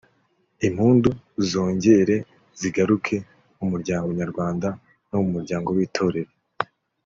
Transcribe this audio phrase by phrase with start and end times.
[0.67, 1.09] impundu
[1.49, 2.15] zongere
[2.59, 3.15] zigaruke
[3.57, 4.67] mu muryango nyarwanda
[5.09, 6.31] no mu muryango w’Itorero